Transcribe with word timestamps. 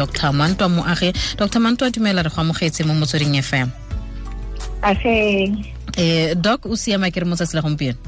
dr. 0.00 0.32
Mantwa 0.32 0.68
moage 0.68 1.10
dr. 1.40 1.60
Mantwa 1.64 1.90
dumela 1.94 2.22
re 2.22 2.30
go 2.34 2.40
amogetse 2.40 2.84
mo 2.84 2.94
motsweding 2.94 3.36
fm 3.42 3.68
age 4.82 5.16
eh 5.96 6.34
doc 6.34 6.66
o 6.66 6.76
siama 6.76 7.10
ke 7.12 7.20
re 7.20 7.26
mo 7.26 7.34
tsatsi 7.36 7.56
la 7.56 7.62
gompieno 7.62 7.98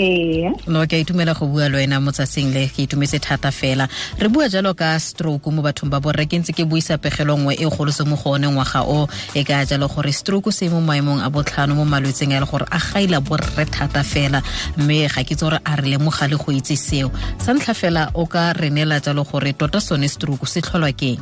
no 0.00 0.86
ke 0.86 0.96
a 0.96 1.04
itumela 1.04 1.34
go 1.38 1.46
bua 1.46 1.68
le 1.68 1.78
wena 1.78 2.00
mo 2.00 2.10
tsatsing 2.10 2.52
le 2.54 2.66
ke 2.68 2.86
itumetse 2.86 3.20
thata 3.20 3.50
fela. 3.50 3.88
Re 4.18 4.28
bua 4.28 4.48
jalo 4.48 4.74
ka 4.74 4.96
stroke 4.98 5.46
mo 5.52 5.62
bathong 5.62 5.90
ba 5.90 6.00
borre 6.00 6.24
ke 6.24 6.40
ntse 6.40 6.52
ke 6.56 6.64
buisa 6.64 6.96
pegelo 6.96 7.36
nngwe 7.36 7.54
e 7.60 7.66
kgolo 7.68 7.92
se 7.92 8.04
mo 8.04 8.16
go 8.16 8.30
one 8.32 8.48
ngwaga 8.48 8.80
o. 8.88 9.08
E 9.34 9.44
ka 9.44 9.64
jalo 9.64 9.88
gore 9.88 10.12
stroke 10.12 10.52
se 10.52 10.68
mo 10.68 10.80
maemong 10.80 11.20
a 11.20 11.28
botlhano 11.28 11.76
mo 11.76 11.84
malwetseng 11.84 12.32
a 12.32 12.40
le 12.40 12.46
gore 12.46 12.64
a 12.70 12.78
gaila 12.78 13.20
borre 13.20 13.64
thata 13.68 14.02
fela. 14.02 14.40
Mme 14.76 15.08
ga 15.08 15.20
ke 15.22 15.36
tse 15.36 15.44
gore 15.44 15.60
a 15.64 15.76
re 15.76 15.92
lemoga 15.92 16.28
le 16.30 16.36
go 16.36 16.52
itse 16.52 16.76
seo. 16.76 17.12
Sa 17.38 17.52
ntlha 17.52 17.74
fela 17.74 18.08
o 18.14 18.24
ka 18.26 18.52
re 18.56 18.70
neela 18.70 19.00
jalo 19.04 19.24
gore 19.24 19.52
tota 19.52 19.80
sone 19.80 20.08
stroke 20.08 20.48
se 20.48 20.60
tlholwa 20.64 20.92
keng? 20.96 21.20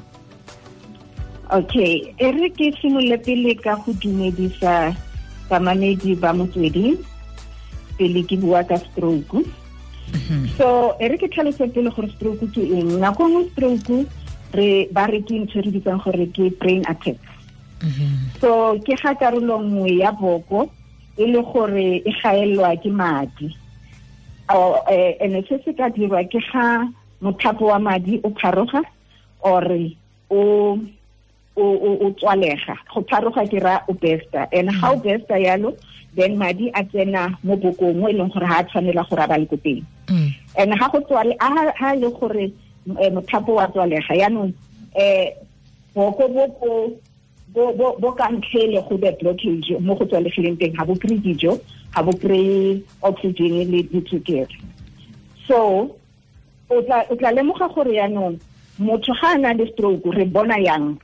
Okay 1.50 2.14
e 2.20 2.26
re 2.30 2.48
ke 2.54 2.70
simolole 2.78 3.18
pele 3.24 3.58
ka 3.58 3.74
go 3.82 3.92
dumedisa 3.96 4.94
bamanedi 5.50 6.14
ba 6.14 6.30
motsweding 6.36 7.00
pele 7.98 8.22
ke 8.22 8.38
bua 8.38 8.62
ka 8.64 8.78
stroke. 8.78 9.42
So 10.56 10.96
e 10.96 11.08
re 11.10 11.18
ke 11.18 11.28
tlhalose 11.28 11.68
pele 11.74 11.90
gore 11.90 12.08
stroke 12.16 12.46
ke 12.54 12.62
eng? 12.62 12.96
Nako 13.02 13.28
nngwe 13.28 13.42
stroke 13.52 13.98
re 14.54 14.88
ba 14.94 15.04
re 15.10 15.20
ke 15.20 15.34
ntho 15.36 15.60
re 15.60 15.70
bitsang 15.74 16.00
gore 16.00 16.26
ke 16.32 16.48
brain 16.56 16.86
attack. 16.88 17.18
So 18.40 18.78
ke 18.86 18.96
ga 18.96 19.12
karolo 19.18 19.60
nngwe 19.60 19.98
ya 20.00 20.12
boko 20.12 20.70
e 21.18 21.26
le 21.26 21.42
gore 21.42 22.00
e 22.06 22.12
gaelwa 22.22 22.72
ke 22.80 22.90
madi. 22.90 23.48
Ene 25.20 25.44
se 25.44 25.60
se 25.64 25.76
ka 25.76 25.90
dirwa 25.92 26.24
ke 26.24 26.40
ga 26.40 26.88
mothapo 27.20 27.68
wa 27.68 27.78
madi 27.78 28.20
o 28.24 28.30
pharoga 28.30 28.80
ore 29.44 29.92
o 30.30 30.78
o 31.58 32.10
tswalega. 32.18 32.76
Go 32.94 33.02
pharoga 33.02 33.46
ke 33.50 33.58
ra 33.62 33.82
o 33.88 33.92
besta. 33.92 34.48
And 34.52 34.70
ga 34.70 34.92
o 34.92 34.96
besta 34.96 35.36
yalo 35.38 35.76
then 36.14 36.38
madi 36.38 36.70
a 36.74 36.82
tsena 36.84 37.36
mo 37.42 37.56
bokong 37.56 37.96
mo 37.96 38.08
e 38.08 38.12
leng 38.12 38.32
gore 38.32 38.46
ga 38.46 38.58
a 38.60 38.64
tshwanela 38.64 39.08
gore 39.08 39.22
a 39.22 39.28
ba 39.28 39.38
le 39.38 39.46
ko 39.46 39.56
teng. 39.56 39.84
And 40.56 40.72
ga 40.78 40.88
go 40.88 41.00
tswale 41.00 41.34
ha 41.40 41.94
le 41.94 42.10
gore 42.10 42.52
mothapo 42.86 43.54
wa 43.54 43.66
tswalega 43.68 44.14
yaanong 44.16 44.52
um 44.96 45.28
boko 45.94 46.28
bo 47.52 47.94
bo 48.00 48.12
ka 48.12 48.28
ntlhele 48.28 48.80
go 48.88 48.96
the 48.96 49.12
blockage 49.20 49.80
mo 49.80 49.94
go 49.94 50.04
tswalegileng 50.04 50.58
teng 50.58 50.72
ga 50.76 50.84
bo 50.84 50.94
kry 50.94 51.18
dijo 51.18 51.60
ga 51.94 52.02
bo 52.02 52.12
kry 52.12 52.80
oxygen 53.02 53.70
le 53.70 53.82
tswekere. 53.84 54.48
So 55.46 55.96
o 56.70 56.82
tla 56.82 57.32
lemoga 57.32 57.68
gore 57.74 57.92
yaanong 57.92 58.38
motho 58.78 59.12
ga 59.20 59.34
a 59.34 59.38
na 59.38 59.52
le 59.52 59.66
stroke 59.72 60.06
re 60.14 60.24
bona 60.24 60.58
yang 60.58 60.96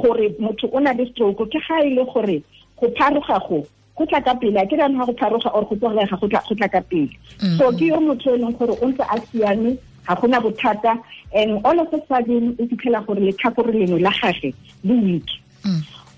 gore 0.00 0.28
motho 0.38 0.68
o 0.72 0.78
na 0.80 0.92
le 0.92 1.06
stroke 1.10 1.46
ke 1.50 1.58
ga 1.68 1.82
e 1.82 1.90
le 1.94 2.04
gore 2.04 2.42
go 2.80 2.88
pharoga 2.98 3.38
go 3.48 3.66
go 3.96 4.06
tla 4.06 4.20
ka 4.20 4.34
pele 4.34 4.58
a 4.60 4.66
ke 4.66 4.76
rano 4.78 4.98
ga 4.98 5.06
go 5.06 5.12
pharoga 5.12 5.50
or 5.54 5.64
go 5.66 5.76
tlogelega 5.76 6.20
go 6.20 6.28
tla 6.28 6.68
ka 6.68 6.80
pele. 6.80 7.10
So 7.58 7.72
ke 7.72 7.82
yo 7.90 8.00
motho 8.00 8.34
e 8.34 8.38
leng 8.38 8.56
gore 8.58 8.76
o 8.80 8.86
ntse 8.88 9.02
a 9.02 9.16
siame 9.26 9.78
ga 10.06 10.14
gona 10.16 10.40
bothata 10.40 10.98
and 11.34 11.60
all 11.64 11.78
of 11.78 11.92
a 11.92 12.00
sudden 12.06 12.56
o 12.58 12.66
fitlhela 12.66 13.06
gore 13.06 13.20
letlhakore 13.20 13.72
lengwe 13.72 14.00
la 14.00 14.10
gage 14.10 14.54
le 14.84 14.94
week 14.94 15.30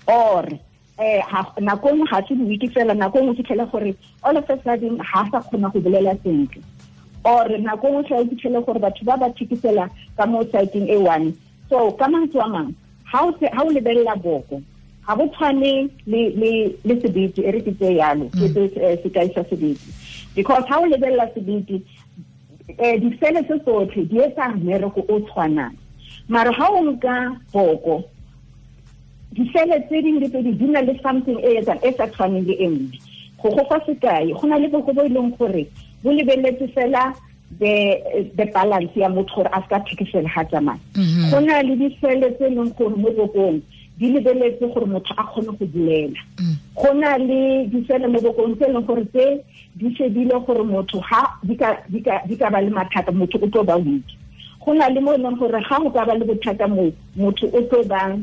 or 0.07 0.45
um 0.97 1.65
nako 1.65 1.89
nngwe 1.91 2.07
ga 2.09 2.21
se 2.27 2.35
di-week 2.35 2.71
fela 2.73 2.93
nako 2.93 3.19
nngwe 3.19 3.35
fitlhele 3.35 3.65
gore 3.71 3.95
all 4.23 4.37
of 4.37 4.49
a 4.49 4.57
sudden 4.63 4.97
ga 4.97 5.25
sa 5.31 5.41
kgona 5.41 5.73
go 5.73 5.79
bolela 5.79 6.15
sentle. 6.23 6.61
Or 7.25 7.49
nako 7.49 7.87
nngwe 7.89 8.07
tla 8.07 8.17
o 8.17 8.25
fitlhele 8.25 8.65
gore 8.65 8.79
batho 8.79 9.03
ba 9.05 9.17
ba 9.17 9.29
thikisela 9.29 9.89
ka 10.17 10.25
mo 10.25 10.43
siteng 10.43 10.89
e 10.89 10.97
one. 10.97 11.33
So 11.69 11.91
ka 11.91 12.07
mantswe 12.07 12.41
a 12.41 12.47
mangwe 12.47 12.73
ga 13.11 13.61
o 13.63 13.69
lebelela 13.71 14.15
boko? 14.15 14.61
Ga 15.07 15.15
bo 15.15 15.27
tshwane 15.27 15.89
le 16.05 16.95
sebete 17.01 17.45
e 17.45 17.51
re 17.51 17.61
ke 17.61 17.71
tse 17.77 17.93
yalo 17.95 18.29
ke 18.33 18.49
tse 18.53 18.97
sekai 19.03 19.33
sa 19.33 19.43
sebete. 19.43 19.85
Because 20.35 20.65
ga 20.69 20.79
o 20.79 20.85
lebelela 20.85 21.29
sebete 21.33 21.81
um 22.67 22.99
disele 22.99 23.43
tse 23.45 23.59
tsotlhe 23.61 24.09
di 24.09 24.17
etsa 24.19 24.49
mmereko 24.55 25.05
o 25.07 25.19
tshwanang. 25.19 25.75
Mare 26.27 26.51
ga 26.57 26.67
o 26.69 26.81
nka 26.81 27.37
boko 27.53 28.03
disele 29.33 29.79
tse 29.87 30.01
dingwe 30.01 30.19
le 30.19 30.29
tse 30.29 30.41
di 30.41 30.51
di 30.51 30.65
na 30.65 30.81
le 30.81 30.99
something 31.03 31.37
e 31.39 31.57
etsang 31.59 31.79
e 31.83 31.91
sa 31.93 32.07
tshwaneng 32.07 32.47
le 32.47 32.53
e 32.53 32.67
nngwe. 32.67 32.99
Go 33.41 33.49
go 33.53 33.63
fa 33.69 33.79
sekai 33.85 34.33
go 34.33 34.47
na 34.47 34.57
le 34.57 34.67
boko 34.67 34.93
bo 34.93 35.05
e 35.05 35.09
leng 35.09 35.29
gore 35.37 35.67
bo 36.03 36.11
lebeletse 36.11 36.67
fela 36.73 37.13
the 37.59 38.31
the 38.35 38.45
balance 38.45 38.91
ya 38.95 39.09
motho 39.09 39.35
gore 39.35 39.49
a 39.53 39.61
se 39.61 39.67
ka 39.69 39.79
thekesele 39.79 40.29
ga 40.33 40.43
tsamaya. 40.43 40.79
Go 41.31 41.39
na 41.39 41.61
le 41.61 41.75
disele 41.75 42.35
tse 42.35 42.45
e 42.47 42.55
leng 42.55 42.73
gore 42.75 42.95
mo 42.95 43.09
bokong 43.11 43.61
di 43.97 44.11
lebeletse 44.11 44.65
gore 44.73 44.85
motho 44.85 45.13
a 45.17 45.23
kgone 45.23 45.57
go 45.57 45.65
bulela. 45.65 46.19
Go 46.75 46.93
na 46.93 47.17
le 47.17 47.67
disele 47.71 48.07
mo 48.11 48.19
bokong 48.19 48.55
tse 48.57 48.65
e 48.67 48.73
leng 48.73 48.85
gore 48.85 49.05
tse 49.05 49.43
di 49.77 49.95
shebile 49.95 50.45
gore 50.45 50.63
motho 50.63 50.99
ga 50.99 51.37
di 51.43 51.55
ka 52.35 52.49
ba 52.49 52.61
le 52.61 52.69
mathata 52.69 53.11
motho 53.11 53.37
o 53.41 53.47
tlo 53.47 53.63
ba 53.63 53.77
weak. 53.77 54.03
Go 54.65 54.73
na 54.73 54.87
le 54.89 54.99
mo 54.99 55.13
e 55.13 55.17
leng 55.17 55.37
gore 55.37 55.61
ga 55.69 55.79
go 55.79 55.89
ka 55.91 56.05
ba 56.05 56.13
le 56.13 56.25
bothata 56.25 56.67
mo 56.67 56.91
motho 57.15 57.47
o 57.53 57.61
tlo 57.69 57.83
ba 57.87 58.17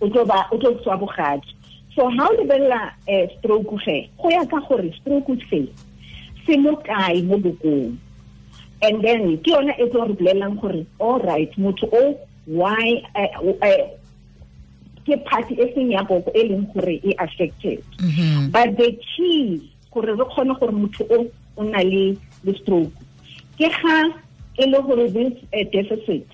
o 0.00 0.08
tlo 0.08 0.24
ba 0.26 0.46
o 0.52 0.58
tlo 0.58 0.74
tswa 0.82 0.96
bogadi. 0.98 1.48
So 1.94 2.08
ha 2.10 2.28
o 2.28 2.36
lebelela 2.36 2.92
um 3.08 3.28
stroke 3.38 3.78
ge 3.86 4.08
go 4.20 4.28
ya 4.28 4.44
ka 4.44 4.60
gore 4.68 4.92
stroke 5.00 5.38
se 5.48 5.68
se 6.46 6.56
mo 6.58 6.76
kae 6.76 7.22
mo 7.22 7.38
bokong 7.38 7.96
and 8.82 9.04
then 9.04 9.36
ke 9.44 9.52
yone 9.52 9.72
e 9.76 9.86
tlo 9.92 10.08
re 10.08 10.14
bolelelang 10.14 10.56
gore 10.60 10.86
all 10.98 11.20
right 11.20 11.52
motho 11.58 11.88
o 11.92 12.02
why 12.46 13.02
eh, 13.14 13.28
eh, 13.62 13.80
ke 15.04 15.16
party 15.28 15.54
e 15.54 15.66
seng 15.74 15.92
ya 15.92 16.02
boko 16.04 16.32
e 16.34 16.42
leng 16.48 16.66
gore 16.72 16.96
e 17.04 17.14
affected. 17.18 17.84
Mm-hmm. 17.98 18.50
But 18.50 18.76
the 18.76 18.96
key 19.04 19.70
gore 19.92 20.16
re 20.16 20.24
kgone 20.24 20.58
gore 20.58 20.72
motho 20.72 21.04
o 21.10 21.18
o 21.56 21.62
na 21.62 21.84
le 21.84 22.16
le 22.44 22.52
stroke. 22.62 22.92
Ke 23.58 23.68
ga 23.68 23.96
e 24.58 24.66
le 24.66 24.80
gore 24.82 25.08
this 25.08 25.36
eh, 25.52 25.64
deficit 25.72 26.26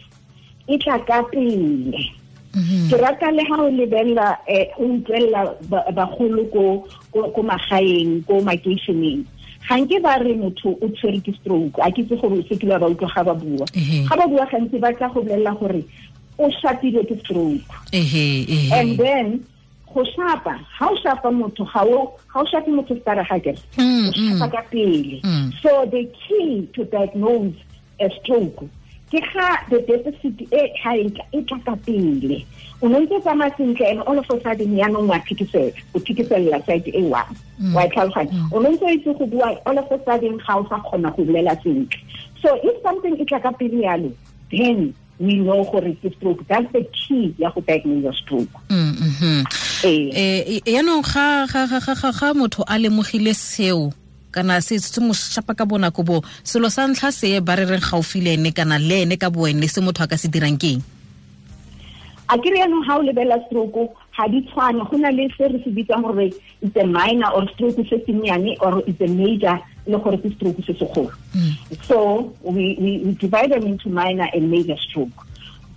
e 0.69 0.79
tla 0.79 0.99
ka 1.03 1.23
pele. 1.33 1.99
Mm-hmm. 2.57 2.89
Ke 2.91 2.97
rata 3.03 3.31
le 3.35 3.45
ga 3.45 3.57
o 3.61 3.69
lebelela 3.71 4.29
o 4.79 4.85
utlwelela 4.87 5.59
bagolo 5.93 6.47
ko 7.13 7.41
magaeng 7.43 8.23
ko 8.25 8.41
makeišeneng 8.41 9.27
ga 9.69 9.77
nke 9.77 10.01
ba 10.03 10.19
re 10.23 10.35
motho 10.35 10.79
o 10.81 10.89
tshwere 10.95 11.21
ke 11.21 11.35
stroke 11.41 11.79
a 11.83 11.91
ke 11.91 12.07
gore 12.07 12.43
se 12.49 12.55
kile 12.57 12.79
ba 12.79 12.87
utlwa 12.87 13.11
ga 13.15 13.25
ba 13.25 13.35
bua. 13.35 13.67
Ga 14.09 14.17
ba 14.17 14.27
bua 14.27 14.47
gantsi 14.47 14.79
ba 14.81 14.93
tla 14.95 15.09
go 15.09 15.23
bolelela 15.23 15.59
gore 15.59 15.83
o 16.39 16.51
shapilwe 16.51 17.03
ke 17.09 17.19
stroke. 17.21 17.67
And 17.93 18.99
then 18.99 19.47
go 19.93 20.05
shapa 20.05 20.61
ga 20.79 20.87
o 20.87 20.97
shapa 21.03 21.29
motho 21.31 21.65
ga 21.73 21.83
o 21.83 22.45
shape 22.45 22.69
motho 22.69 22.95
stara 23.01 23.27
ga 23.27 23.39
kere 23.41 23.59
o 23.79 24.13
shapa 24.13 24.49
ka 24.55 24.63
pele. 24.71 25.21
So 25.63 25.87
the 25.87 26.05
key 26.15 26.69
to 26.75 26.85
diagnose 26.85 27.57
a 27.99 28.11
stroke 28.21 28.69
ke 29.11 29.21
ga 29.33 29.49
the 29.71 29.79
deficit 29.87 30.41
e 30.53 30.63
ga 30.83 30.93
e 31.33 31.43
tla 31.43 31.59
ka 31.65 31.77
pele. 31.77 32.45
O 32.83 32.89
ne 32.89 32.99
ntse 33.01 33.23
tsamaya 33.23 33.57
sentle 33.57 33.87
and 33.87 34.01
all 34.03 34.19
of 34.19 34.31
a 34.31 34.41
sudden 34.43 34.77
yaanong 34.77 35.09
wa 35.09 35.19
thekisela 35.19 35.73
o 35.95 35.99
thekiselela 35.99 36.65
side 36.67 36.89
e 36.89 37.03
one. 37.03 37.37
Wa 37.73 37.85
e 37.85 37.89
tlhaloganya. 37.89 38.53
O 38.53 38.61
ne 38.61 38.71
ntse 38.75 38.83
o 38.83 38.91
itse 38.91 39.19
go 39.19 39.27
bua 39.27 39.57
all 39.65 39.79
of 39.79 39.91
a 39.91 39.99
sudden 40.05 40.39
ga 40.39 40.59
o 40.59 40.67
sa 40.69 40.79
kgona 40.81 41.15
go 41.17 41.25
bolela 41.25 41.57
sentle. 41.63 42.01
So 42.43 42.59
if 42.63 42.83
something 42.83 43.17
e 43.17 43.25
tla 43.25 43.41
ka 43.41 43.53
pele 43.53 43.83
yalo 43.87 44.13
then 44.51 44.95
we 45.19 45.35
know 45.37 45.65
gore 45.65 45.97
ke 46.03 46.13
stroke. 46.17 46.47
That's 46.49 46.71
the 46.73 46.85
key 46.93 47.35
ya 47.39 47.51
go 47.51 47.61
diagnose 47.61 48.19
stroke. 48.19 48.51
Eh 49.85 50.61
yaanong 50.67 51.05
ga 51.07 51.47
ga 51.47 52.35
motho 52.35 52.65
a 52.67 52.77
lemogile 52.77 53.33
seo 53.33 53.93
kana 54.37 54.61
se 54.61 54.77
se 54.79 55.01
mo 55.01 55.15
shapa 55.17 55.55
ka 55.57 55.65
bona 55.65 55.91
go 55.91 56.03
bo. 56.03 56.21
Selo 56.45 56.69
sa 56.69 56.85
ntlha 56.85 57.09
se 57.13 57.41
ba 57.41 57.57
re 57.57 57.65
reng 57.65 57.81
gaufi 57.81 58.21
le 58.21 58.37
ene 58.37 58.53
kana 58.53 58.77
le 58.79 59.03
ene 59.09 59.17
ka 59.17 59.31
boene 59.33 59.65
se 59.65 59.81
motho 59.81 60.05
a 60.05 60.07
ka 60.07 60.17
se 60.17 60.29
dirang 60.29 60.61
keng? 60.61 60.85
A 62.29 62.37
kry-anong 62.37 62.85
yaanong 62.85 62.87
ga 62.87 62.99
o 62.99 63.03
lebelela 63.07 63.39
stroke 63.47 63.97
ga 64.17 64.29
di 64.29 64.43
tshwane. 64.45 64.85
Go 64.91 64.97
na 64.99 65.09
le 65.09 65.31
se 65.39 65.49
re 65.49 65.63
se 65.65 65.71
bitsang 65.71 66.05
gore 66.05 66.29
it's 66.61 66.77
a 66.77 66.85
minor 66.85 67.33
or 67.33 67.49
stroke 67.55 67.81
se 67.89 67.97
senyane 68.05 68.57
or 68.61 68.83
it's 68.87 69.01
a 69.01 69.09
major 69.09 69.57
le 69.87 69.99
gore 69.99 70.19
ke 70.19 70.29
stroke 70.37 70.61
se 70.67 70.75
segolo. 70.77 71.15
So 71.89 72.35
we, 72.43 72.77
we, 72.79 72.91
we 73.05 73.15
divide 73.15 73.53
them 73.53 73.65
into 73.65 73.89
minor 73.89 74.29
and 74.35 74.51
major 74.51 74.77
stroke. 74.77 75.17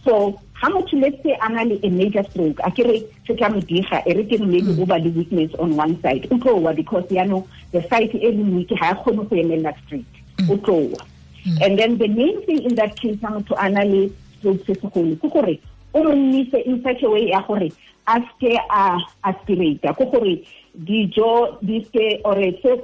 So 0.03 0.41
ga 0.61 0.69
motho 0.69 0.99
let's 0.99 1.21
say 1.23 1.37
a 1.41 1.49
na 1.49 1.63
le 1.63 1.79
a 1.83 1.89
major 1.89 2.23
stroke? 2.23 2.59
A 2.63 2.71
ke 2.71 2.83
re 2.83 2.99
se 3.27 3.35
tla 3.35 3.49
mo 3.49 3.61
diga 3.61 4.03
e 4.05 4.13
re 4.13 4.23
ke 4.23 4.39
maybe 4.39 4.75
o 4.81 4.85
ba 4.85 4.99
le 4.99 5.09
weakness 5.09 5.51
on 5.59 5.75
one 5.75 5.99
side. 6.01 6.27
O 6.31 6.37
tlowa 6.37 6.75
because 6.75 7.05
yaanong 7.07 7.47
the 7.71 7.81
site 7.89 8.15
e 8.15 8.31
leng 8.31 8.55
weak 8.55 8.69
ga 8.69 8.91
e 8.91 8.95
kgone 9.01 9.29
go 9.29 9.35
emelela 9.35 9.73
straight 9.85 10.05
o 10.49 10.55
mm. 10.55 10.61
tlowa 10.65 11.01
mm. 11.45 11.57
and 11.65 11.79
then 11.79 11.97
the 11.97 12.07
main 12.07 12.41
thing 12.45 12.63
in 12.63 12.75
that 12.75 12.95
case 12.99 13.17
ga 13.21 13.29
motho 13.29 13.55
a 13.57 13.69
na 13.69 13.83
le 13.83 14.09
stroke 14.37 14.65
se 14.65 14.73
segolo 14.81 15.15
ke 15.23 15.31
gore 15.35 15.55
o 15.93 16.03
mo 16.03 16.15
nnise 16.15 16.65
in 16.65 16.81
such 16.83 17.03
a 17.03 17.09
way 17.09 17.27
ya 17.29 17.41
gore 17.47 17.69
a 18.07 18.19
ske 18.29 18.55
a 18.69 18.97
aspirata 19.31 19.95
ko 19.97 20.05
gore 20.11 20.35
dijo 20.75 21.29
di 21.61 21.83
ske 21.85 22.21
or 22.23 22.35
se 22.63 22.77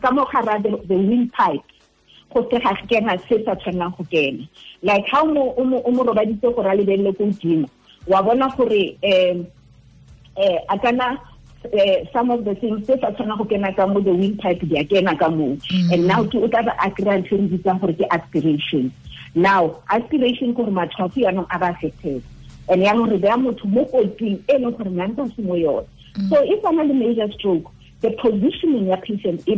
ka 0.00 0.10
mo 0.10 0.24
gara 0.32 0.58
the 0.62 0.96
windpipe 0.96 1.71
go 2.32 2.48
se 2.50 2.58
ga 2.58 2.74
kena 2.88 3.18
se 3.28 3.44
sa 3.44 3.54
go 3.54 4.04
kena. 4.10 4.48
Like 4.82 5.06
how 5.08 5.24
mo 5.24 5.54
o 5.56 5.64
mo 5.64 6.04
robaditse 6.04 6.54
gore 6.54 6.66
a 6.66 6.76
lebelele 6.76 7.16
ko 7.16 7.24
godimo 7.26 7.68
wa 8.06 8.22
bona 8.22 8.48
gore 8.56 8.98
um 9.02 9.46
eh 10.36 10.58
a 10.68 10.78
kana 10.78 11.20
uh, 11.64 12.04
some 12.12 12.30
of 12.30 12.44
the 12.44 12.54
things 12.56 12.86
tse 12.86 13.00
sa 13.00 13.10
tshwana 13.10 13.38
go 13.38 13.44
kena 13.44 13.74
ka 13.76 13.86
mo 13.86 14.00
the 14.00 14.10
windpipe 14.10 14.68
di 14.68 14.76
a 14.76 14.84
kena 14.84 15.18
ka 15.18 15.28
moo. 15.28 15.56
And 15.92 16.06
now 16.06 16.24
ke 16.24 16.34
o 16.34 16.48
tla 16.48 16.62
ba 16.62 16.74
a 16.80 16.90
kry-a 16.90 17.22
ntho 17.22 17.38
re 17.38 17.48
bitsang 17.48 17.80
gore 17.80 17.94
ke 17.94 18.06
aspiration. 18.10 18.92
Now 19.34 19.82
aspiration 19.88 20.52
gore 20.54 20.70
matshwafo 20.70 21.16
yaanong 21.22 21.46
a 21.50 21.58
ba 21.58 21.70
affected 21.70 22.22
and 22.68 22.82
yaanong 22.82 23.10
re 23.10 23.18
beya 23.18 23.36
motho 23.36 23.66
mo 23.66 23.84
kotsing 23.86 24.38
e 24.48 24.54
leng 24.58 24.76
gore 24.76 25.30
se 25.34 25.42
mo 25.42 25.54
yone 25.54 25.86
so 26.28 26.36
if 26.42 26.64
ana 26.64 26.84
le 26.84 26.94
major 26.94 27.30
stroke 27.32 27.71
the 28.02 28.10
positioning 28.18 28.90
ya 28.90 28.96
patient 28.96 29.40
e 29.46 29.54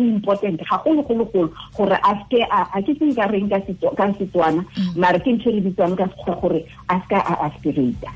important 0.00 0.60
gagolo-golo-golo 0.64 1.52
gore 1.76 1.92
a 1.92 2.12
seke 2.24 2.40
a 2.48 2.80
ke 2.80 2.96
seng 2.98 3.12
ka 3.14 3.28
reng 3.28 3.52
ka 3.52 3.60
setswana 4.16 4.64
mare 4.96 5.20
ke 5.20 5.28
ntho 5.36 5.52
re 5.52 5.60
bitswang 5.60 5.92
ka 5.96 6.08
sekgwa 6.08 6.34
gore 6.40 6.60
a 6.88 6.96
seke 7.04 7.20
a 7.20 7.34
aspirata 7.44 8.08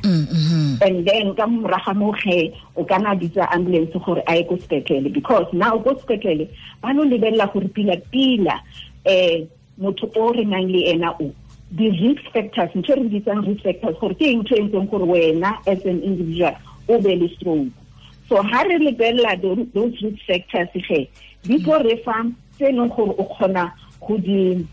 and 0.80 1.04
then 1.04 1.36
ka 1.36 1.44
moraga 1.44 1.92
mo 1.92 2.16
ge 2.24 2.56
o 2.76 2.84
kana 2.84 3.12
bitsa 3.14 3.44
ambulance 3.52 3.92
gore 4.00 4.24
a 4.26 4.40
ye 4.40 4.44
ko 4.48 4.56
sepetlele 4.56 5.12
because 5.12 5.46
now 5.52 5.76
ko 5.76 5.92
sepetlele 5.92 6.48
ba 6.80 6.96
no 6.96 7.04
lebelela 7.04 7.52
gore 7.52 7.68
pila-pila 7.68 8.56
um 9.04 9.44
motho 9.76 10.08
o 10.16 10.32
re 10.32 10.44
nang 10.44 10.72
le 10.72 10.88
ena 10.88 11.12
o 11.20 11.28
di-risk 11.68 12.32
factors 12.32 12.72
ntho 12.72 12.96
re 12.96 13.12
bitsang 13.12 13.44
risk 13.44 13.60
factors 13.60 13.96
gore 14.00 14.16
ke 14.16 14.24
eng 14.24 14.40
ntho 14.40 14.56
e 14.56 14.64
ntseng 14.64 14.88
gore 14.88 15.04
wena 15.04 15.60
as 15.68 15.84
an 15.84 16.00
individual 16.00 16.56
o 16.88 16.96
be 16.96 17.12
le 17.12 17.28
stroke 17.36 17.83
so 18.28 18.42
ha 18.42 18.62
re 18.62 18.78
lebelela 18.78 19.36
those 19.74 19.96
risk 20.02 20.18
factors 20.26 20.68
ge 20.74 21.08
di 21.42 21.58
tlo 21.58 21.78
re 21.82 21.96
fa 22.04 22.24
tse 22.56 22.72
leng 22.72 22.88
gore 22.94 23.14
o 23.18 23.24
kgona 23.24 23.72
go 24.00 24.16
di 24.18 24.66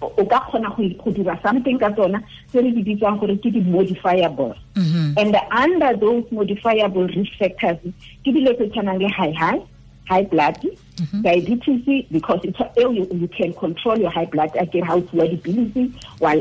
o 0.00 0.24
ka 0.24 0.40
kgona 0.46 0.70
go 0.76 1.10
dira 1.10 1.38
something 1.42 1.78
ka 1.78 1.90
tsona 1.90 2.22
tse 2.50 2.60
re 2.62 2.70
di 2.70 2.82
bitsang 2.82 3.18
gore 3.18 3.36
ke 3.36 3.50
di-modifiable. 3.50 4.54
Mm-hmm. 4.74 5.18
And 5.18 5.36
under 5.50 5.96
those 5.96 6.24
modifiable 6.30 7.08
risk 7.08 7.32
factors 7.38 7.78
ke 8.24 8.30
dilo 8.30 8.54
tse 8.54 8.70
tshwanang 8.70 9.02
le 9.02 9.08
high 9.08 9.32
high 9.32 9.60
high 10.08 10.24
blood 10.24 10.56
mm 10.64 11.06
-hmm. 11.06 11.22
diabetes 11.22 12.06
because 12.10 12.40
it's 12.44 12.60
you, 12.76 13.06
you 13.12 13.28
can 13.28 13.52
control 13.52 13.98
your 13.98 14.10
high 14.10 14.26
blood 14.26 14.50
akere 14.56 14.84
ha 14.84 14.94
o 14.94 15.00
tsuwa 15.00 15.26
dipilisi 15.28 15.90
wa 16.20 16.34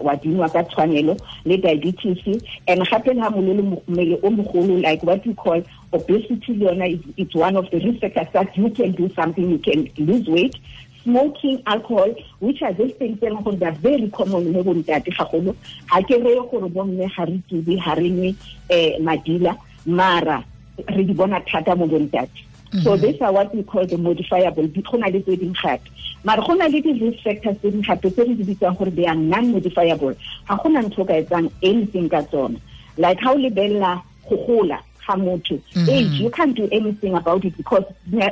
wa 0.00 0.16
dinwa 0.16 0.48
ka 0.48 0.62
tshwanelo 0.62 1.16
le 1.44 1.56
diabetes. 1.56 2.42
And 2.68 2.82
gape 2.90 3.14
le 3.14 3.30
molelo 3.30 3.82
mmele 3.88 4.18
o 4.22 4.30
mogolo 4.30 4.82
like 4.82 5.02
what 5.02 5.24
you 5.26 5.34
call 5.34 5.62
obesity 5.92 6.52
le 6.54 6.66
yona 6.66 6.86
it's 7.16 7.34
one 7.34 7.56
of 7.56 7.70
the 7.70 7.78
risk 7.78 8.00
factors 8.00 8.28
that 8.32 8.56
you 8.56 8.70
can 8.70 8.92
do 8.92 9.08
something 9.14 9.50
you 9.50 9.58
can 9.58 9.88
lose 9.98 10.26
weight. 10.28 10.56
Smoking 11.02 11.62
alcohol 11.66 12.14
which 12.40 12.62
are 12.62 12.74
those 12.74 12.92
things 12.98 13.18
that 13.20 13.32
they're 13.58 13.72
very 13.72 14.10
common 14.10 14.52
mo 14.52 14.62
bontate 14.62 15.10
gagolo 15.16 15.54
ga 15.90 16.02
ke 16.02 16.14
reye 16.24 16.42
gore 16.50 16.68
bomme 16.68 17.08
ga 17.16 17.24
re 17.24 17.40
tube 17.48 17.76
ga 17.84 17.94
re 17.94 18.10
nwe 18.10 18.34
um 18.70 19.04
madila 19.04 19.56
mara 19.86 20.44
re 20.88 21.04
di 21.04 21.14
bona 21.14 21.40
thata 21.40 21.76
mo 21.76 21.86
bontate 21.86 22.49
so 22.72 22.78
mm-hmm. 22.78 23.02
these 23.02 23.20
are 23.20 23.32
what 23.32 23.52
we 23.54 23.64
call 23.64 23.84
the 23.84 23.98
modifiable 23.98 24.66
di 24.68 24.80
go 24.82 24.96
na 24.96 25.08
le 25.08 25.20
tse 25.20 25.36
ding 25.36 25.52
gape. 25.54 25.82
Mare 26.22 26.40
go 26.46 26.54
na 26.54 26.66
le 26.66 26.80
di-risk 26.80 27.24
factors 27.24 27.56
tse 27.58 27.70
ding 27.70 27.82
gape 27.82 28.10
tse 28.14 28.22
re 28.22 28.34
di 28.34 28.44
bitsang 28.44 28.78
gore 28.78 28.90
they 28.90 29.06
are 29.06 29.14
non-modifiable. 29.16 30.14
Ga 30.46 30.56
go 30.56 30.68
na 30.68 30.80
ntho 30.82 31.04
ka 31.04 31.14
etsang 31.14 31.50
anything 31.64 32.08
ka 32.08 32.22
tsona. 32.22 32.60
Like 32.96 33.18
ha 33.20 33.32
o 33.32 33.36
lebelela 33.36 34.02
go 34.28 34.36
gola 34.46 34.78
ga 35.04 35.16
motho 35.16 35.58
mm-hmm. 35.58 35.90
age 35.90 36.20
you 36.20 36.30
can't 36.30 36.54
do 36.54 36.68
anything 36.70 37.14
about 37.14 37.44
it 37.44 37.56
because 37.56 37.82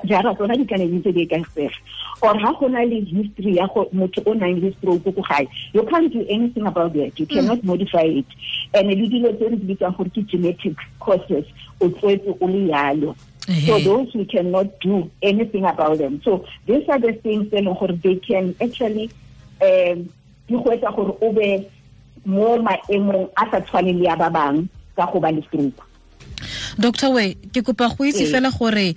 jara 0.06 0.34
tsona 0.34 0.56
di 0.56 0.64
kana 0.64 0.84
ntse 0.84 1.12
di 1.12 1.26
ikaegega 1.26 1.74
or 2.22 2.38
ha 2.38 2.52
go 2.60 2.68
na 2.68 2.82
le 2.82 3.00
history 3.00 3.56
ya 3.56 3.66
motho 3.92 4.22
o 4.24 4.34
nang 4.34 4.60
le 4.60 4.70
stroke 4.78 5.02
ko 5.02 5.22
gae 5.22 5.48
you 5.72 5.82
can't 5.82 6.12
do 6.12 6.24
anything 6.28 6.66
about 6.66 6.94
it 6.94 7.18
you 7.18 7.26
mm. 7.26 7.34
cannot 7.34 7.64
modify 7.64 8.06
it. 8.06 8.26
And 8.74 8.86
le 8.86 8.94
dilo 8.94 9.34
tse 9.34 9.50
re 9.50 9.56
di 9.56 9.74
bitsang 9.74 9.96
gore 9.96 10.10
ke 10.10 10.22
genetic 10.30 10.76
causes 11.00 11.44
o 11.80 11.88
tswetse 11.88 12.38
o 12.40 12.46
le 12.46 12.70
yalo 12.70 13.16
So 13.48 13.78
those 13.80 14.12
we 14.14 14.24
cannot 14.26 14.78
do 14.80 15.10
anything 15.22 15.64
about 15.64 15.98
them. 15.98 16.20
So 16.22 16.44
these 16.66 16.86
are 16.88 16.98
the 16.98 17.14
things 17.14 17.50
that 17.50 17.98
they 18.02 18.16
can 18.16 18.54
actually 18.60 19.10
um 19.60 20.12
di 20.48 20.54
go 20.56 20.70
etsa 20.72 20.92
gore 20.94 21.16
o 21.20 21.32
be 21.32 21.64
mo 22.24 22.56
maemong 22.60 23.32
a 23.36 23.44
sa 23.50 23.60
tshwaneng 23.60 24.00
le 24.00 24.04
ya 24.04 24.16
ba 24.16 24.28
bang 24.28 24.68
ka 24.96 25.08
go 25.12 25.20
ba 25.20 25.32
le 25.32 25.42
stroke. 25.48 25.80
Dr. 26.78 27.10
We, 27.10 27.34
ke 27.52 27.60
kopa 27.64 27.88
go 27.88 28.04
itse 28.04 28.28
fela 28.28 28.52
gore 28.52 28.92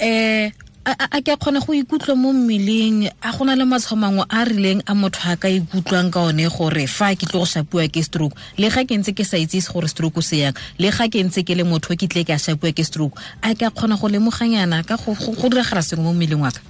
eh 0.00 0.50
a 0.86 1.20
ke 1.20 1.36
kgona 1.36 1.60
go 1.60 1.74
ikutlwa 1.74 2.16
mo 2.16 2.32
mmeleng 2.32 3.10
a 3.22 3.32
gona 3.32 3.54
le 3.54 3.64
matshwao 3.64 4.24
a 4.30 4.44
rileng 4.44 4.80
a 4.86 4.94
motho 4.94 5.28
a 5.28 5.36
ka 5.36 5.48
ikutlwang 5.48 6.10
ka 6.10 6.20
one 6.24 6.48
gore 6.48 6.86
fa 6.88 7.12
ke 7.14 7.28
tlo 7.28 7.40
go 7.40 7.44
shapiwa 7.44 7.84
ke 7.92 8.00
stroke 8.02 8.32
le 8.56 8.70
ga 8.70 8.84
ke 8.88 8.96
ntse 8.96 9.12
ke 9.12 9.20
sa 9.24 9.36
itsese 9.36 9.68
gore 9.68 9.88
stroke 9.88 10.22
se 10.22 10.40
yang 10.40 10.56
le 10.78 10.88
ga 10.90 11.04
ke 11.12 11.20
ntse 11.20 11.44
ke 11.44 11.52
le 11.54 11.64
motho 11.68 11.92
ke 11.92 12.08
tle 12.08 12.24
ke 12.24 12.32
a 12.32 12.40
shapiwa 12.40 12.72
ke 12.72 12.80
stroke 12.84 13.20
a 13.44 13.52
ke 13.54 13.68
a 13.68 13.70
kgona 13.70 14.00
go 14.00 14.08
lemoganyana 14.08 14.80
ka 14.86 14.96
go 14.96 15.12
diragala 15.52 15.84
sengwe 15.84 16.04
mo 16.04 16.12
mmeleng 16.16 16.40
wa 16.40 16.50
ka? 16.50 16.60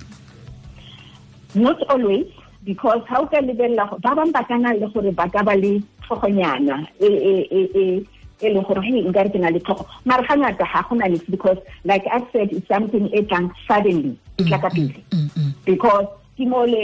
Not 1.55 1.79
always 1.87 2.27
because 2.67 3.07
ha 3.07 3.23
o 3.23 3.27
ka 3.31 3.39
lebelela 3.39 3.95
ba 4.03 4.15
bang 4.19 4.33
ba 4.35 4.43
kana 4.43 4.75
le 4.75 4.91
gore 4.91 5.15
ba 5.15 5.31
ka 5.31 5.47
ba 5.47 5.55
le 5.55 5.79
tlhogonyana 6.03 6.83
e 6.99 8.03
e 8.43 8.49
leng 8.55 8.67
gore 8.67 8.83
hey 8.83 9.03
nka 9.03 9.25
re 9.25 9.31
ke 9.31 9.39
na 9.39 9.51
le 9.51 9.61
tlhogo. 9.61 9.87
Mare 10.05 10.23
ga 10.29 10.37
ngata 10.37 10.67
ga 10.73 10.83
go 10.89 10.97
na 10.97 11.07
le 11.07 11.19
because 11.31 11.59
like 11.85 12.07
i 12.07 12.21
said 12.33 12.53
it's 12.53 12.69
something 12.69 13.07
e 13.13 13.23
tlang 13.23 13.51
suddenly 13.69 14.19
e 14.39 14.45
tla 14.45 14.59
ka 14.59 14.69
mm, 14.69 14.77
mm, 14.77 14.93
pele. 14.93 15.05
Mm, 15.11 15.53
because 15.65 16.07
ke 16.37 16.47
mo 16.49 16.65
le 16.65 16.83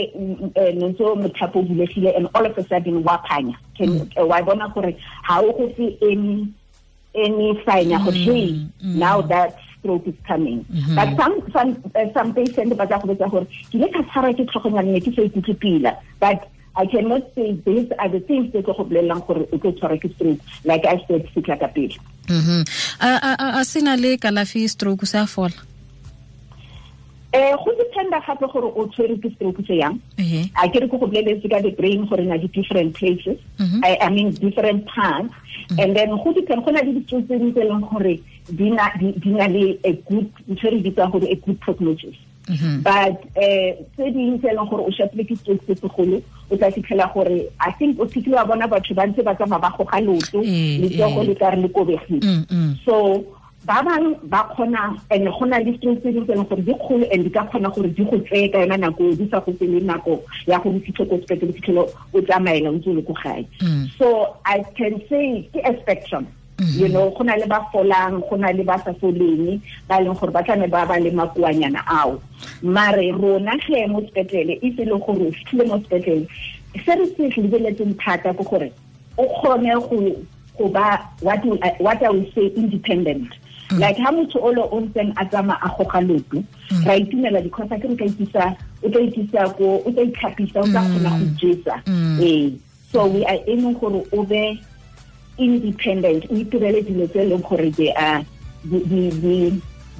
eh, 0.55 0.71
ntse 0.75 1.03
mothapo 1.23 1.65
bulegile 1.67 2.15
and 2.15 2.29
all 2.35 2.45
of 2.45 2.57
a 2.57 2.63
sudden 2.67 3.03
wa 3.03 3.17
phanya. 3.29 3.55
Wa 4.17 4.41
bona 4.41 4.69
gore 4.73 4.93
ha 5.23 5.39
o 5.41 5.51
go 5.51 5.71
se 5.77 5.97
any 6.01 6.53
any 7.15 7.61
sign 7.65 7.89
ya 7.89 8.03
gore 8.03 8.13
hey 8.13 8.67
now 8.81 9.21
that 9.21 9.57
stroke 9.79 10.07
is 10.07 10.15
coming. 10.27 10.65
Mm-hmm. 10.65 10.95
But 10.95 11.17
some 11.17 11.51
some 11.51 11.91
uh, 11.95 12.13
some 12.13 12.33
patients 12.33 12.75
ba 12.75 12.85
tla 12.87 12.99
go 13.01 13.13
betsa 13.13 13.31
gore 13.31 13.47
ke 13.71 13.81
le 13.81 13.89
ka 13.89 14.03
tshara 14.11 14.33
ke 14.37 14.45
tlhogonyana 14.45 14.93
ne 14.93 14.99
ke 14.99 15.15
sa 15.15 15.21
ikutlwe 15.25 15.59
pila. 15.59 15.97
But 16.19 16.49
I 16.77 16.85
cannot 16.85 17.23
say 17.33 17.53
these 17.65 17.91
are 17.97 18.09
the 18.09 18.19
things 18.19 18.53
that 18.53 18.65
go 18.65 18.73
bolelang 18.73 19.25
gore 19.25 19.47
o 19.51 19.57
tlo 19.57 19.71
tshwara 19.73 19.97
ke 19.97 20.13
stroke 20.13 20.39
like 20.63 20.85
I 20.85 20.97
said 21.07 21.27
se 21.33 21.41
tla 21.41 21.57
ka 21.57 21.67
pele. 21.67 21.97
Mhm 22.27 22.61
a 23.01 23.59
a 23.59 23.65
sena 23.65 23.97
le 23.97 24.17
kalafi 24.17 24.69
stroke 24.69 25.05
sa 25.05 25.25
fola? 25.25 25.57
Eh 27.33 27.55
go 27.63 27.73
dependa 27.79 28.21
gape 28.27 28.45
gore 28.53 28.69
o 28.75 28.85
tshwere 28.93 29.17
ke 29.23 29.33
stroke 29.35 29.65
se 29.65 29.79
yang. 29.81 29.99
A 30.55 30.69
ke 30.69 30.81
re 30.83 30.87
go 30.87 30.97
go 31.01 31.07
boleletse 31.07 31.49
ka 31.49 31.61
the 31.65 31.71
brain 31.71 32.05
gore 32.05 32.21
na 32.21 32.37
di 32.37 32.47
different 32.47 32.93
places. 32.93 33.39
I, 33.83 33.97
I 34.01 34.09
mean 34.09 34.31
different 34.31 34.85
parts 34.85 35.33
and 35.79 35.95
then 35.95 36.09
go 36.09 36.31
depend 36.33 36.63
go 36.63 36.71
na 36.71 36.85
le 36.85 36.93
ditso 36.99 37.25
tse 37.25 37.41
dingwe 37.41 37.53
tse 37.57 37.65
leng 37.73 37.89
gore 37.89 38.15
di 38.53 38.69
na 38.69 39.47
le 39.47 39.79
a 39.83 39.91
good 40.05 40.29
ntho 40.47 40.71
re 40.71 40.79
bitsa 40.85 41.11
gore 41.11 41.25
a 41.25 41.35
good 41.35 41.59
prognosis 41.59 42.15
Mm-hmm. 42.47 42.79
but 42.79 43.19
eh 43.35 43.75
tse 43.95 44.11
dingwe 44.15 44.39
tse 44.39 44.55
leng 44.55 44.69
gore 44.71 44.83
o 44.87 44.91
shapile 44.91 45.27
ke 45.27 45.35
stroke 45.35 45.65
se 45.67 45.75
segolo 45.75 46.21
o 46.49 46.55
tla 46.55 46.71
fitlhela 46.71 47.11
gore 47.13 47.51
i 47.59 47.71
think 47.75 47.99
o 47.99 48.07
fitlhile 48.07 48.39
wa 48.39 48.45
bona 48.45 48.67
batho 48.67 48.95
ba 48.95 49.03
ntse 49.03 49.19
ba 49.23 49.35
tsamaya 49.35 49.59
ba 49.59 49.73
goga 49.77 49.99
loto 49.99 50.39
eh, 50.39 50.47
eh. 50.47 50.79
le 50.79 50.87
tsogo 50.89 51.23
le 51.27 51.35
ka 51.35 51.49
re 51.51 51.59
le 51.61 51.67
kobegile 51.67 52.23
mm, 52.23 52.45
mm. 52.47 52.71
so 52.85 53.19
ba 53.67 53.83
bang 53.83 54.15
ba 54.31 54.47
kgona 54.55 54.95
and 55.11 55.27
go 55.27 55.43
na 55.45 55.59
le 55.59 55.75
stroke 55.75 55.99
tse 55.99 56.15
dingwe 56.15 56.23
tse 56.23 56.35
leng 56.39 56.47
gore 56.47 56.63
di 56.63 56.73
kgolo 56.73 57.05
and 57.11 57.23
di 57.27 57.29
ka 57.35 57.43
kgona 57.51 57.69
gore 57.75 57.89
di 57.91 58.03
go 58.03 58.17
tseye 58.23 58.47
ka 58.47 58.63
yona 58.63 58.77
nako 58.79 59.11
di 59.19 59.27
sa 59.27 59.43
go 59.43 59.51
tsele 59.51 59.83
nako 59.83 60.23
ya 60.47 60.59
gore 60.63 60.79
fitlhe 60.87 61.03
ko 61.03 61.19
sepetlele 61.19 61.53
fitlhele 61.59 61.83
o 62.15 62.21
tsamaela 62.23 62.71
o 62.71 62.79
ntse 62.79 62.89
o 62.89 62.95
le 62.95 63.03
ko 63.03 63.13
gae. 63.23 63.43
Mm. 63.59 63.91
So 63.99 64.37
i 64.45 64.63
can 64.79 65.03
say 65.11 65.43
ke 65.51 65.59
a 65.67 65.75
spectrum 65.83 66.31
you 66.59 66.87
know 66.87 67.11
go 67.11 67.23
na 67.23 67.35
le 67.35 67.45
ba 67.45 67.61
folang 67.71 68.21
go 68.29 68.35
na 68.35 68.49
le 68.51 68.63
ba 68.63 68.77
sa 68.83 68.93
foleng 68.93 69.61
ba 69.87 70.01
leng 70.01 70.17
gore 70.17 70.31
ba 70.31 70.43
tlame 70.43 70.67
ba 70.69 70.85
ba 70.85 70.99
le 70.99 71.11
makuanyana 71.11 71.83
ao. 71.87 72.21
Mare 72.61 73.11
rona 73.11 73.57
ge 73.61 73.85
mo 73.87 74.01
sepetlele 74.01 74.57
e 74.61 74.73
se 74.75 74.85
le 74.85 74.97
gore 74.97 75.27
o 75.27 75.31
fitlhile 75.31 75.67
mo 75.67 75.77
sepetlele 75.85 76.27
se 76.85 76.95
re 76.95 77.05
se 77.13 77.29
se 77.31 77.41
lebeletseng 77.41 77.93
thata 78.01 78.33
ke 78.33 78.43
gore 78.43 78.71
o 79.17 79.25
kgone 79.37 80.15
go 80.57 80.67
ba 80.69 80.99
what 81.19 82.01
I 82.03 82.09
will 82.09 82.25
say 82.33 82.47
independent. 82.55 83.29
Like 83.77 83.97
ha 83.97 84.11
motho 84.11 84.41
o 84.41 84.49
le 84.49 84.61
o 84.63 84.79
ntseng 84.81 85.13
a 85.17 85.25
tsama 85.25 85.59
a 85.61 85.69
goga 85.77 86.01
loto 86.01 86.43
ra 86.85 86.95
itumela 86.97 87.43
because 87.43 87.69
a 87.71 87.77
ke 87.77 87.87
re 87.87 87.95
ka 87.95 88.05
ikisa 88.05 88.57
o 88.81 88.89
tla 88.89 89.01
ikisa 89.01 89.57
ko 89.57 89.83
o 89.85 89.91
tla 89.91 90.03
itlhapisa 90.07 90.57
o 90.63 90.67
tla 90.71 90.81
kgona 90.81 91.11
go 91.19 91.25
jesa. 91.37 91.75
Ee. 92.21 92.57
So 92.91 93.05
we 93.05 93.25
are 93.25 93.37
aiming 93.45 93.73
gore 93.73 94.01
o 94.13 94.23
be 94.23 94.61
independent 95.37 96.25
o 96.29 96.35
itirele 96.35 96.81
dilo 96.81 97.07
tse 97.07 97.25
leng 97.25 97.41
gore 97.41 97.69
di 97.71 97.91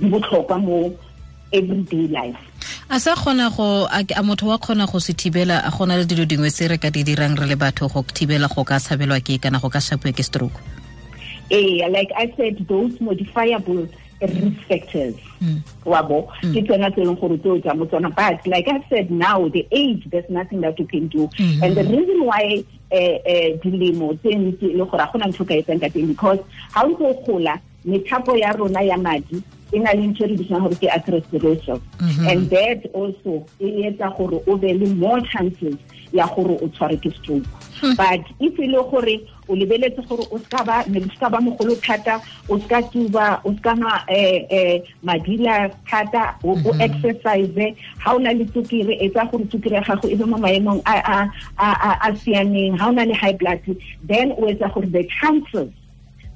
botlhokwa 0.02 0.58
mo 0.62 0.92
everyday 1.52 2.08
life. 2.08 2.38
A 2.90 3.00
sa 3.00 3.16
kgona 3.16 3.50
go 3.56 3.88
a 3.92 4.24
motho 4.24 4.48
wa 4.48 4.58
kgona 4.58 4.90
go 4.92 5.00
se 5.00 5.14
thibela 5.14 5.62
a 5.66 5.72
gona 5.72 5.98
le 5.98 6.06
dilo 6.06 6.26
dingwe 6.26 6.52
se 6.52 6.68
re 6.68 6.78
ka 6.78 6.90
di 6.90 7.04
dirang 7.04 7.36
re 7.36 7.46
le 7.48 7.56
batho 7.56 7.88
go 7.92 8.04
thibela 8.04 8.48
go 8.48 8.64
ka 8.64 8.80
tshabelwa 8.80 9.20
ke 9.24 9.42
kana 9.42 9.60
go 9.60 9.70
ka 9.70 9.80
shapiwa 9.80 10.16
ke 10.16 10.24
stroke? 10.24 10.60
Eh 11.50 11.88
like 11.88 12.12
i 12.16 12.32
said 12.38 12.60
those 12.68 13.00
modifiable 13.00 13.88
risk 14.22 14.62
factors 14.68 15.16
wa 15.86 16.02
bo 16.02 16.22
ke 16.42 16.64
tsona 16.66 16.90
tse 16.92 17.06
leng 17.06 17.20
gore 17.20 17.38
tse 17.38 17.62
ja 17.64 17.74
mo 17.74 17.86
tsona. 17.86 18.10
But 18.16 18.46
like 18.48 18.68
i 18.68 18.84
said 18.90 19.12
now 19.12 19.48
the 19.50 19.68
age 19.72 20.08
there's 20.10 20.30
nothing 20.30 20.62
that 20.62 20.80
you 20.80 20.88
can 20.88 21.08
do. 21.08 21.30
And 21.40 21.76
the 21.78 21.84
reason 21.84 22.26
why 22.26 22.64
eh 22.92 23.20
eh 23.26 23.58
dilemo 23.62 24.14
tse 24.22 24.36
ntse 24.36 24.74
le 24.74 24.86
gore 24.86 24.98
ga 24.98 25.12
gona 25.12 25.28
ntho 25.28 25.46
ka 25.46 25.54
etsang 25.54 25.80
ka 25.80 25.90
teng 25.90 26.08
because 26.08 26.40
ha 26.72 26.84
o 26.84 26.90
ntse 26.90 27.04
o 27.04 27.14
gola 27.26 27.60
methapo 27.86 28.38
ya 28.38 28.52
rona 28.52 28.82
ya 28.82 28.98
madi 28.98 29.44
e 29.72 29.80
na 29.80 29.92
le 29.92 30.08
ntho 30.08 30.26
re 30.26 30.36
bitsang 30.40 30.64
gore 30.64 30.76
ke 30.76 30.88
atherosclerosis 30.88 31.82
and 32.28 32.50
that 32.50 32.80
also 32.94 33.46
e 33.60 33.84
etsa 33.92 34.10
gore 34.18 34.40
o 34.48 34.58
be 34.58 34.74
le 34.74 34.88
more 34.96 35.22
chances 35.22 35.76
ya 36.14 36.28
gore 36.36 36.56
o 36.62 36.68
tshware 36.72 36.98
ke 36.98 37.12
stroke 37.20 37.48
but 37.96 38.22
if 38.40 38.60
e 38.60 38.68
le 38.68 38.84
gore 38.90 39.16
o 39.48 39.56
lebeletse 39.56 40.02
gore 40.08 40.26
o 40.32 40.38
ska 40.40 40.64
ba 40.64 40.84
ne 40.88 41.02
ska 41.16 41.30
ba 41.30 41.40
mogolo 41.40 41.76
thata 41.82 42.22
o 42.50 42.60
ska 42.60 42.82
tuba 42.92 43.42
o 43.46 43.54
ska 43.58 43.76
nwa 43.76 44.04
eh 44.10 44.46
eh 44.50 44.82
madila 45.04 45.70
thata 45.90 46.36
o 46.44 46.56
exercise 46.80 47.76
ha 48.00 48.16
ona 48.16 48.34
le 48.34 48.46
tsukiri 48.46 49.00
etsa 49.02 49.26
gore 49.32 49.46
tsukiri 49.46 49.76
ya 49.76 49.82
gago 49.82 50.08
e 50.10 50.16
be 50.16 50.26
mo 50.26 50.38
maemong 50.38 50.82
a 50.86 50.96
a 51.00 51.30
a 51.58 51.92
a 52.08 52.10
siameng. 52.16 52.78
Ha 52.78 52.90
ona 52.90 53.06
le 53.06 53.14
high 53.14 53.34
blood 53.34 53.60
then 54.04 54.32
o 54.38 54.48
etsa 54.48 54.74
gore 54.74 54.88
the 54.88 55.04
chances 55.20 55.70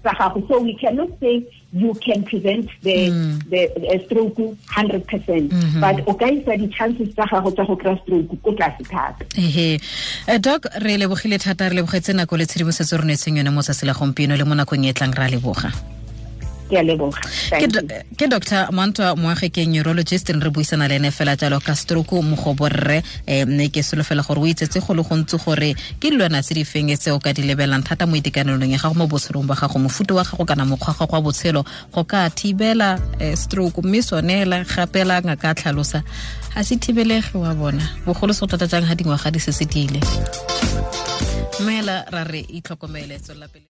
tsa 0.04 0.12
gago 0.18 0.48
so 0.48 0.60
we 0.60 0.74
cannot 0.76 1.10
say 1.20 1.46
you 1.74 1.94
can 2.06 2.24
prevent 2.24 2.68
the 2.82 3.10
mm. 3.10 3.50
the, 3.50 3.72
the 3.80 4.00
stroke 4.06 4.36
100% 4.36 5.08
mm 5.42 5.50
-hmm. 5.50 5.80
but 5.80 6.08
o 6.08 6.14
ka 6.14 6.28
isa 6.28 6.58
di-chances 6.58 7.10
tsa 7.16 7.26
gago 7.32 7.52
tsa 7.52 7.64
go 7.64 7.76
kry 7.76 7.96
stroke 8.04 8.36
ko 8.44 8.52
tlase 8.52 8.84
thata 8.92 9.24
ehe 9.46 9.80
uh, 10.28 10.38
doc 10.48 10.68
re 10.84 10.98
lebogile 10.98 11.38
thata 11.40 11.70
re 11.70 11.76
lebogetse 11.80 12.12
nako 12.14 12.38
le 12.38 12.46
tshedimosetso 12.46 12.98
re 12.98 13.06
netseng 13.08 13.38
yone 13.40 13.52
mo 13.56 13.62
tsatsi 13.64 13.86
la 13.86 13.94
gompieno 13.94 14.36
le 14.36 14.44
mo 14.44 14.56
nakong 14.56 14.86
e 14.92 14.94
tlang 14.94 15.16
re 15.16 15.24
a 15.26 15.34
leboga 15.36 15.72
ke 16.72 18.28
dr 18.28 18.72
mantwa 18.72 19.16
moage 19.16 19.66
neurologist 19.68 20.30
re 20.30 20.50
buisana 20.50 20.88
le 20.88 20.96
ene 20.96 21.12
fela 21.12 21.36
jalo 21.36 21.60
ka 21.60 21.76
stroke 21.76 22.16
mogoborre 22.22 23.04
um 23.28 23.52
mme 23.52 23.70
ke 23.70 23.84
solofela 23.84 24.24
gore 24.24 24.40
o 24.40 24.48
itsetse 24.48 24.80
go 24.80 24.94
le 24.94 25.04
gontsi 25.04 25.38
gore 25.38 25.76
ke 26.00 26.10
dilwana 26.10 26.42
tse 26.42 26.54
di 26.54 26.64
feng 26.64 26.96
tse 26.96 27.12
o 27.12 27.20
ka 27.20 27.34
di 27.34 27.44
lebelang 27.44 27.84
thata 27.84 28.08
mo 28.08 28.16
itekanelong 28.16 28.72
ya 28.72 28.78
gago 28.80 28.96
mo 28.96 29.08
botshelong 29.08 29.48
ba 29.48 29.56
gago 29.56 29.80
mofuto 29.80 30.16
wa 30.16 30.24
gago 30.24 30.46
kana 30.46 30.66
mokgwa 30.66 30.96
gago 30.96 31.16
wa 31.16 31.22
botshelo. 31.22 31.66
Go 31.92 32.04
ka 32.04 32.30
thibela 32.30 33.00
stroke 33.36 33.84
mme 33.84 34.02
sonela 34.02 34.64
gapela 34.64 35.22
ngaka 35.22 35.56
tlhalosa 35.56 36.04
ga 36.56 36.64
se 36.64 36.76
thibelege 36.78 37.36
wa 37.36 37.54
bona. 37.54 37.84
Bogolo 38.06 38.34
se 38.34 38.42
go 38.42 38.48
thata 38.48 38.68
jang 38.68 38.88
ga 38.88 38.96
dingwaga 38.96 39.32
di 39.32 39.40
se 39.40 39.52
se 39.52 39.66
dile 39.66 40.00
mmela 41.62 42.06
ra 42.12 42.24
re 42.24 42.42
itlhokomele 42.58 43.20
tswelelapele 43.20 43.68